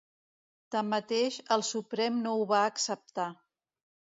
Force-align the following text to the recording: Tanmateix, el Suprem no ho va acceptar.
Tanmateix, 0.75 1.37
el 1.57 1.65
Suprem 1.69 2.17
no 2.25 2.33
ho 2.39 2.49
va 2.53 2.65
acceptar. 2.71 3.29